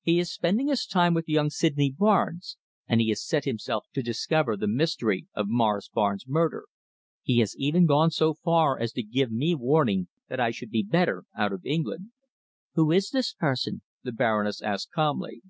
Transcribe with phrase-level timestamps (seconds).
[0.00, 2.56] He is spending his time with young Sydney Barnes,
[2.88, 6.64] and he has set himself to discover the mystery of Morris Barnes' murder.
[7.22, 10.82] He has even gone so far as to give me warning that I should be
[10.82, 12.12] better out of England."
[12.74, 15.42] "Who is this person?" the Baroness asked calmly.